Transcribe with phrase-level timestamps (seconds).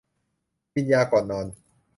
[0.73, 1.47] กินยาก่อนนอน